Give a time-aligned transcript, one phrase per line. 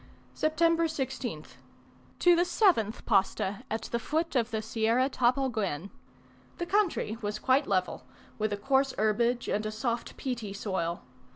[0.33, 1.57] September 16th.
[2.17, 5.91] To the seventh posta at the foot of the Sierra Tapalguen.
[6.57, 8.03] The country was quite level,
[8.39, 11.03] with a coarse herbage and a soft peaty soil.